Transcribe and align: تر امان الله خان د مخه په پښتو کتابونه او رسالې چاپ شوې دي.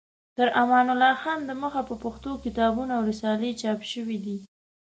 تر 0.37 0.47
امان 0.63 0.85
الله 0.93 1.13
خان 1.21 1.39
د 1.45 1.51
مخه 1.63 1.81
په 1.89 1.95
پښتو 2.03 2.31
کتابونه 2.43 2.91
او 2.97 3.03
رسالې 3.11 3.51
چاپ 3.61 3.79
شوې 3.91 4.17
دي. 4.25 4.37